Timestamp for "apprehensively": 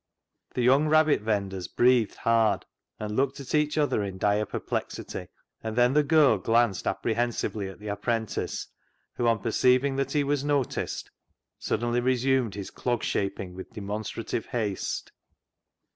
6.87-7.69